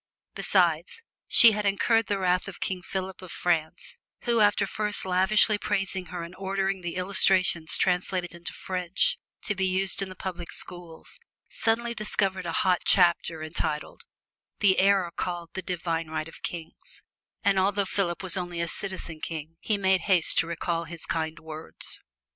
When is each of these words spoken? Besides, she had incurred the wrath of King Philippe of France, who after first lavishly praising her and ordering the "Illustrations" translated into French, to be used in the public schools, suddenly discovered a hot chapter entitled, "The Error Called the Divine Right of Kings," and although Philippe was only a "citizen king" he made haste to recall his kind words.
Besides, 0.33 1.03
she 1.27 1.51
had 1.51 1.63
incurred 1.63 2.07
the 2.07 2.17
wrath 2.17 2.47
of 2.47 2.59
King 2.59 2.81
Philippe 2.81 3.23
of 3.23 3.31
France, 3.31 3.99
who 4.23 4.39
after 4.39 4.65
first 4.65 5.05
lavishly 5.05 5.59
praising 5.59 6.07
her 6.07 6.23
and 6.23 6.35
ordering 6.37 6.81
the 6.81 6.95
"Illustrations" 6.95 7.77
translated 7.77 8.33
into 8.33 8.51
French, 8.51 9.19
to 9.43 9.53
be 9.53 9.67
used 9.67 10.01
in 10.01 10.09
the 10.09 10.15
public 10.15 10.51
schools, 10.51 11.19
suddenly 11.49 11.93
discovered 11.93 12.47
a 12.47 12.51
hot 12.65 12.79
chapter 12.83 13.43
entitled, 13.43 14.05
"The 14.59 14.79
Error 14.79 15.11
Called 15.15 15.49
the 15.53 15.61
Divine 15.61 16.07
Right 16.07 16.27
of 16.27 16.41
Kings," 16.41 17.03
and 17.43 17.59
although 17.59 17.85
Philippe 17.85 18.23
was 18.23 18.35
only 18.37 18.59
a 18.59 18.67
"citizen 18.67 19.21
king" 19.21 19.57
he 19.59 19.77
made 19.77 20.01
haste 20.01 20.35
to 20.39 20.47
recall 20.47 20.85
his 20.85 21.05
kind 21.05 21.37
words. 21.37 21.99